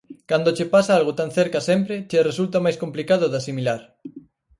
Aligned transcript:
Cando 0.29 0.53
che 0.57 0.65
pasa 0.73 0.91
algo 0.99 1.13
tan 1.19 1.29
cerca 1.37 1.59
sempre 1.69 1.95
che 2.09 2.27
resulta 2.29 2.63
máis 2.65 2.77
complicado 2.83 3.25
de 3.27 3.37
asimilar. 3.41 3.81